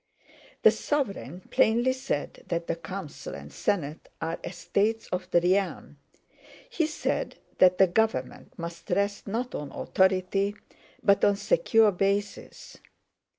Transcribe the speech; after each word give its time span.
"The 0.63 0.71
Sovereign 0.71 1.41
plainly 1.51 1.93
said 1.93 2.43
that 2.47 2.65
the 2.65 2.75
Council 2.75 3.35
and 3.35 3.53
Senate 3.53 4.09
are 4.19 4.39
estates 4.43 5.05
of 5.09 5.29
the 5.29 5.39
realm, 5.41 5.99
he 6.67 6.87
said 6.87 7.35
that 7.59 7.77
the 7.77 7.85
government 7.85 8.57
must 8.57 8.89
rest 8.89 9.27
not 9.27 9.53
on 9.53 9.71
authority 9.71 10.55
but 11.03 11.23
on 11.23 11.35
secure 11.35 11.91
bases. 11.91 12.79